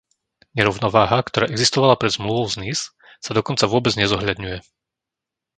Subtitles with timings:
[0.57, 2.83] Nerovnováha, ktorá existovala pred Zmluvou z Nice,
[3.25, 4.57] sa dokonca vôbec nezohľadňuje.